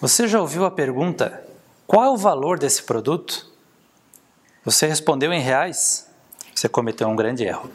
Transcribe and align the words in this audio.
Você 0.00 0.28
já 0.28 0.40
ouviu 0.40 0.64
a 0.64 0.70
pergunta: 0.70 1.42
qual 1.86 2.04
é 2.04 2.10
o 2.10 2.16
valor 2.16 2.58
desse 2.58 2.82
produto? 2.82 3.50
Você 4.64 4.86
respondeu 4.86 5.32
em 5.32 5.40
reais? 5.40 6.06
Você 6.54 6.68
cometeu 6.68 7.08
um 7.08 7.16
grande 7.16 7.44
erro. 7.44 7.70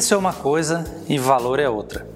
Preço 0.00 0.14
é 0.14 0.16
uma 0.16 0.32
coisa 0.32 0.82
e 1.10 1.18
valor 1.18 1.60
é 1.60 1.68
outra. 1.68 2.08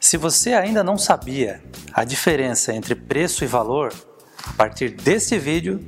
Se 0.00 0.16
você 0.16 0.54
ainda 0.54 0.82
não 0.82 0.96
sabia 0.96 1.62
a 1.92 2.04
diferença 2.04 2.72
entre 2.72 2.94
preço 2.94 3.44
e 3.44 3.46
valor, 3.46 3.92
a 4.46 4.52
partir 4.54 4.92
desse 4.92 5.38
vídeo 5.38 5.78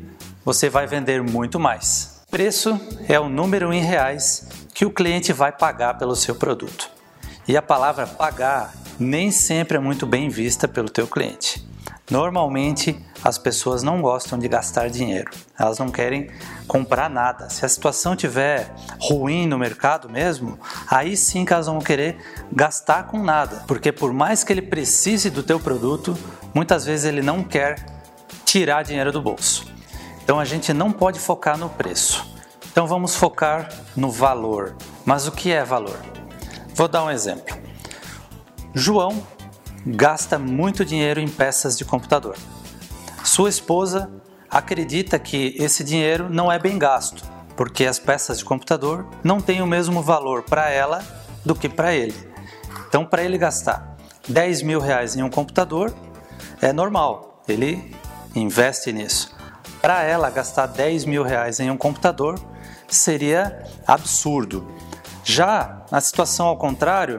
você 0.45 0.69
vai 0.69 0.87
vender 0.87 1.23
muito 1.23 1.59
mais. 1.59 2.21
Preço 2.31 2.79
é 3.09 3.19
o 3.19 3.31
número 3.31 3.73
em 3.73 3.81
reais 3.81 4.47
que 4.75 4.85
o 4.85 4.91
cliente 4.91 5.33
vai 5.33 5.51
pagar 5.51 5.97
pelo 5.97 6.15
seu 6.15 6.35
produto. 6.35 6.91
E 7.49 7.57
a 7.57 7.63
palavra 7.63 8.07
pagar 8.07 8.75
nem 9.01 9.31
sempre 9.31 9.79
é 9.79 9.81
muito 9.81 10.05
bem 10.05 10.29
vista 10.29 10.69
pelo 10.69 10.91
teu 10.91 11.07
cliente. 11.07 11.67
Normalmente 12.11 13.03
as 13.25 13.39
pessoas 13.39 13.83
não 13.83 14.03
gostam 14.03 14.39
de 14.39 14.47
gastar 14.47 14.91
dinheiro, 14.91 15.31
elas 15.59 15.79
não 15.79 15.89
querem 15.89 16.29
comprar 16.69 17.09
nada. 17.09 17.49
Se 17.49 17.65
a 17.65 17.69
situação 17.69 18.15
tiver 18.15 18.71
ruim 19.01 19.47
no 19.47 19.59
mercado 19.59 20.11
mesmo, 20.11 20.59
aí 20.87 21.17
sim 21.17 21.47
que 21.47 21.53
elas 21.55 21.67
vão 21.67 21.79
querer 21.79 22.19
gastar 22.53 23.05
com 23.05 23.23
nada, 23.23 23.65
porque 23.67 23.91
por 23.91 24.13
mais 24.13 24.45
que 24.45 24.53
ele 24.53 24.61
precise 24.61 25.31
do 25.31 25.43
teu 25.43 25.59
produto, 25.59 26.17
muitas 26.53 26.85
vezes 26.85 27.07
ele 27.07 27.23
não 27.23 27.43
quer 27.43 27.77
tirar 28.45 28.83
dinheiro 28.83 29.11
do 29.11 29.23
bolso. 29.23 29.67
Então 30.23 30.39
a 30.39 30.45
gente 30.45 30.75
não 30.75 30.93
pode 30.93 31.19
focar 31.19 31.57
no 31.57 31.71
preço. 31.71 32.27
Então 32.71 32.87
vamos 32.87 33.17
focar 33.17 33.69
no 33.97 34.11
valor. 34.11 34.77
Mas 35.05 35.27
o 35.27 35.33
que 35.33 35.51
é 35.51 35.65
valor? 35.65 35.99
Vou 36.75 36.89
dar 36.89 37.05
um 37.05 37.11
exemplo. 37.11 37.57
João 38.75 39.25
gasta 39.87 40.39
muito 40.39 40.85
dinheiro 40.85 41.21
em 41.21 41.29
peças 41.29 41.79
de 41.79 41.85
computador. 41.85 42.37
Sua 43.35 43.49
esposa 43.49 44.09
acredita 44.49 45.19
que 45.19 45.57
esse 45.59 45.83
dinheiro 45.83 46.29
não 46.31 46.53
é 46.53 46.57
bem 46.57 46.79
gasto, 46.79 47.25
porque 47.57 47.85
as 47.85 47.99
peças 47.99 48.39
de 48.39 48.45
computador 48.45 49.09
não 49.25 49.41
têm 49.41 49.61
o 49.61 49.67
mesmo 49.67 50.01
valor 50.01 50.45
para 50.45 50.71
ela 50.71 51.05
do 51.45 51.53
que 51.53 51.69
para 51.69 51.93
ele. 51.93 52.15
Então, 52.87 53.05
para 53.05 53.25
ele 53.25 53.37
gastar 53.37 53.97
10 54.29 54.63
mil 54.63 54.79
reais 54.79 55.17
em 55.17 55.23
um 55.25 55.29
computador, 55.29 55.93
é 56.63 56.73
normal, 56.73 57.43
ele 57.49 57.93
investe 58.37 58.93
nisso. 58.93 59.37
Para 59.83 60.05
ela, 60.05 60.31
gastar 60.31 60.67
10 60.67 61.05
mil 61.05 61.25
reais 61.25 61.59
em 61.59 61.73
um 61.73 61.77
computador 61.77 62.39
seria 62.87 63.65
absurdo. 63.85 64.65
Já 65.25 65.85
na 65.91 66.01
situação 66.01 66.47
ao 66.47 66.57
contrário, 66.57 67.19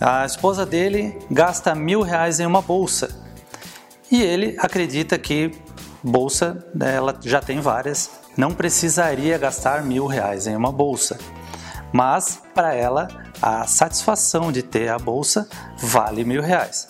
a 0.00 0.24
esposa 0.24 0.64
dele 0.64 1.18
gasta 1.28 1.74
mil 1.74 2.00
reais 2.00 2.38
em 2.38 2.46
uma 2.46 2.62
bolsa 2.62 3.21
e 4.12 4.22
ele 4.22 4.54
acredita 4.58 5.18
que 5.18 5.50
bolsa, 6.02 6.62
ela 6.78 7.18
já 7.24 7.40
tem 7.40 7.60
várias, 7.60 8.10
não 8.36 8.52
precisaria 8.52 9.38
gastar 9.38 9.82
mil 9.82 10.06
reais 10.06 10.46
em 10.46 10.54
uma 10.54 10.70
bolsa. 10.70 11.18
Mas 11.90 12.42
para 12.54 12.74
ela, 12.74 13.08
a 13.40 13.66
satisfação 13.66 14.52
de 14.52 14.62
ter 14.62 14.90
a 14.90 14.98
bolsa 14.98 15.48
vale 15.78 16.24
mil 16.24 16.42
reais. 16.42 16.88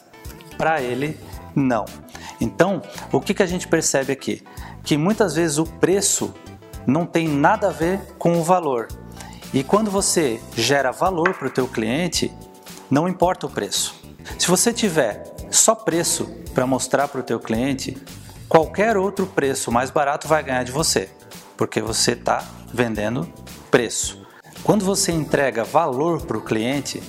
Para 0.58 0.82
ele, 0.82 1.16
não. 1.54 1.84
Então, 2.40 2.82
o 3.12 3.20
que, 3.20 3.34
que 3.34 3.42
a 3.42 3.46
gente 3.46 3.68
percebe 3.68 4.12
aqui? 4.12 4.42
Que 4.82 4.96
muitas 4.96 5.36
vezes 5.36 5.58
o 5.58 5.64
preço 5.64 6.34
não 6.84 7.06
tem 7.06 7.28
nada 7.28 7.68
a 7.68 7.72
ver 7.72 8.00
com 8.18 8.36
o 8.36 8.42
valor. 8.42 8.88
E 9.54 9.62
quando 9.62 9.92
você 9.92 10.40
gera 10.56 10.90
valor 10.90 11.34
para 11.34 11.46
o 11.46 11.50
teu 11.50 11.68
cliente, 11.68 12.32
não 12.90 13.08
importa 13.08 13.46
o 13.46 13.50
preço. 13.50 13.94
Se 14.38 14.48
você 14.48 14.72
tiver 14.72 15.31
só 15.52 15.74
preço 15.74 16.26
para 16.54 16.66
mostrar 16.66 17.08
para 17.08 17.20
o 17.20 17.24
teu 17.24 17.38
cliente, 17.38 17.96
qualquer 18.48 18.96
outro 18.96 19.26
preço 19.26 19.70
mais 19.70 19.90
barato 19.90 20.26
vai 20.26 20.42
ganhar 20.42 20.64
de 20.64 20.72
você, 20.72 21.08
porque 21.56 21.80
você 21.80 22.12
está 22.12 22.44
vendendo 22.72 23.30
preço. 23.70 24.26
Quando 24.64 24.84
você 24.84 25.12
entrega 25.12 25.64
valor 25.64 26.22
para 26.22 26.38
o 26.38 26.42
cliente, 26.42 27.02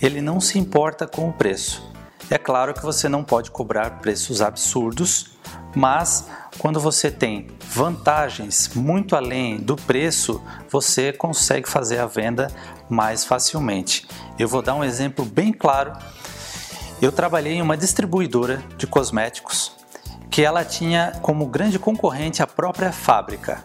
ele 0.00 0.20
não 0.20 0.40
se 0.40 0.58
importa 0.58 1.06
com 1.06 1.28
o 1.28 1.32
preço. 1.32 1.92
É 2.30 2.38
claro 2.38 2.74
que 2.74 2.82
você 2.82 3.08
não 3.08 3.22
pode 3.22 3.50
cobrar 3.50 3.98
preços 4.00 4.42
absurdos, 4.42 5.36
mas 5.74 6.26
quando 6.58 6.80
você 6.80 7.10
tem 7.10 7.48
vantagens 7.68 8.70
muito 8.74 9.14
além 9.14 9.58
do 9.58 9.76
preço, 9.76 10.42
você 10.70 11.12
consegue 11.12 11.68
fazer 11.68 11.98
a 11.98 12.06
venda 12.06 12.50
mais 12.88 13.24
facilmente. 13.24 14.06
Eu 14.38 14.48
vou 14.48 14.62
dar 14.62 14.74
um 14.74 14.82
exemplo 14.82 15.24
bem 15.24 15.52
claro. 15.52 15.92
Eu 17.00 17.12
trabalhei 17.12 17.54
em 17.54 17.62
uma 17.62 17.76
distribuidora 17.76 18.62
de 18.78 18.86
cosméticos 18.86 19.72
que 20.30 20.42
ela 20.42 20.64
tinha 20.64 21.12
como 21.22 21.46
grande 21.46 21.78
concorrente 21.78 22.42
a 22.42 22.46
própria 22.46 22.90
fábrica. 22.90 23.64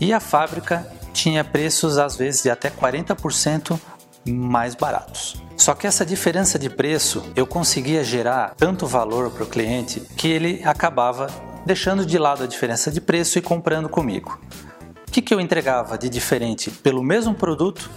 E 0.00 0.12
a 0.12 0.20
fábrica 0.20 0.86
tinha 1.12 1.44
preços 1.44 1.98
às 1.98 2.16
vezes 2.16 2.42
de 2.42 2.50
até 2.50 2.70
40% 2.70 3.78
mais 4.26 4.74
baratos. 4.74 5.42
Só 5.56 5.74
que 5.74 5.86
essa 5.86 6.04
diferença 6.04 6.58
de 6.58 6.68
preço 6.68 7.22
eu 7.34 7.46
conseguia 7.46 8.04
gerar 8.04 8.54
tanto 8.56 8.86
valor 8.86 9.30
para 9.30 9.44
o 9.44 9.46
cliente 9.46 10.00
que 10.16 10.28
ele 10.28 10.62
acabava 10.64 11.28
deixando 11.64 12.04
de 12.04 12.18
lado 12.18 12.44
a 12.44 12.46
diferença 12.46 12.90
de 12.90 13.00
preço 13.00 13.38
e 13.38 13.42
comprando 13.42 13.88
comigo. 13.88 14.40
O 15.08 15.10
que, 15.10 15.22
que 15.22 15.34
eu 15.34 15.40
entregava 15.40 15.96
de 15.96 16.08
diferente 16.08 16.70
pelo 16.70 17.02
mesmo 17.02 17.34
produto 17.34 17.90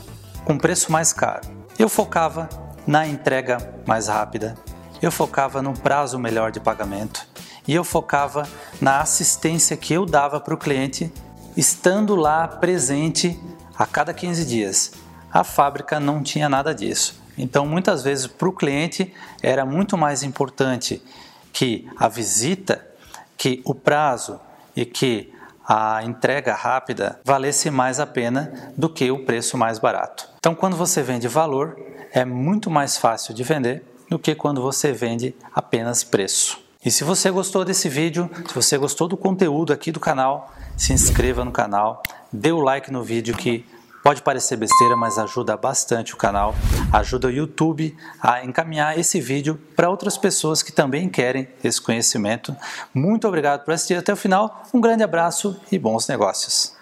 com 0.43 0.57
preço 0.57 0.91
mais 0.91 1.11
caro? 1.11 1.41
Eu 1.77 1.89
focava 1.89 2.49
na 2.85 3.07
entrega 3.07 3.57
mais 3.85 4.07
rápida, 4.07 4.55
eu 5.01 5.11
focava 5.11 5.61
no 5.61 5.73
prazo 5.73 6.17
melhor 6.17 6.51
de 6.51 6.59
pagamento 6.59 7.27
e 7.67 7.73
eu 7.73 7.83
focava 7.83 8.47
na 8.79 9.01
assistência 9.01 9.75
que 9.75 9.93
eu 9.93 10.05
dava 10.05 10.39
para 10.39 10.53
o 10.53 10.57
cliente 10.57 11.11
estando 11.57 12.15
lá 12.15 12.47
presente 12.47 13.39
a 13.77 13.85
cada 13.85 14.13
15 14.13 14.45
dias. 14.45 14.93
A 15.31 15.43
fábrica 15.43 15.99
não 15.99 16.21
tinha 16.21 16.47
nada 16.47 16.73
disso. 16.73 17.21
Então, 17.37 17.65
muitas 17.65 18.03
vezes, 18.03 18.27
para 18.27 18.47
o 18.47 18.53
cliente 18.53 19.13
era 19.41 19.65
muito 19.65 19.97
mais 19.97 20.23
importante 20.23 21.01
que 21.51 21.89
a 21.97 22.07
visita, 22.07 22.85
que 23.37 23.61
o 23.65 23.73
prazo 23.73 24.39
e 24.75 24.85
que 24.85 25.33
a 25.67 26.03
entrega 26.03 26.53
rápida 26.53 27.19
valesse 27.23 27.71
mais 27.71 27.99
a 27.99 28.05
pena 28.05 28.71
do 28.77 28.87
que 28.87 29.09
o 29.09 29.25
preço 29.25 29.57
mais 29.57 29.79
barato. 29.79 30.29
Então, 30.37 30.53
quando 30.53 30.75
você 30.75 31.01
vende 31.01 31.27
valor, 31.27 31.77
é 32.13 32.23
muito 32.23 32.69
mais 32.69 32.97
fácil 32.97 33.33
de 33.33 33.43
vender 33.43 33.83
do 34.09 34.19
que 34.19 34.35
quando 34.35 34.61
você 34.61 34.91
vende 34.91 35.35
apenas 35.53 36.03
preço. 36.03 36.59
E 36.85 36.91
se 36.91 37.03
você 37.03 37.31
gostou 37.31 37.65
desse 37.65 37.89
vídeo, 37.89 38.29
se 38.47 38.53
você 38.53 38.77
gostou 38.77 39.07
do 39.07 39.17
conteúdo 39.17 39.73
aqui 39.73 39.91
do 39.91 39.99
canal, 39.99 40.53
se 40.77 40.93
inscreva 40.93 41.43
no 41.43 41.51
canal, 41.51 42.03
dê 42.31 42.51
o 42.51 42.59
like 42.59 42.91
no 42.91 43.03
vídeo 43.03 43.35
que 43.35 43.65
Pode 44.05 44.21
parecer 44.21 44.55
besteira, 44.55 44.95
mas 44.95 45.17
ajuda 45.17 45.57
bastante 45.57 46.13
o 46.13 46.17
canal, 46.17 46.53
ajuda 46.93 47.27
o 47.27 47.31
YouTube 47.31 47.97
a 48.21 48.45
encaminhar 48.45 48.99
esse 48.99 49.19
vídeo 49.19 49.59
para 49.75 49.89
outras 49.89 50.15
pessoas 50.15 50.61
que 50.61 50.71
também 50.71 51.09
querem 51.09 51.47
esse 51.63 51.81
conhecimento. 51.81 52.55
Muito 52.93 53.27
obrigado 53.27 53.65
por 53.65 53.73
assistir 53.73 53.95
até 53.95 54.13
o 54.13 54.15
final, 54.15 54.61
um 54.71 54.79
grande 54.79 55.01
abraço 55.01 55.59
e 55.71 55.79
bons 55.79 56.07
negócios. 56.07 56.74